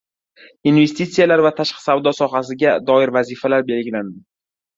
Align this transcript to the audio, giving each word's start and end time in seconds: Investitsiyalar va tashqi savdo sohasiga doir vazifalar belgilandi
Investitsiyalar 0.69 1.43
va 1.47 1.51
tashqi 1.59 1.81
savdo 1.83 2.15
sohasiga 2.21 2.73
doir 2.89 3.15
vazifalar 3.19 3.69
belgilandi 3.71 4.17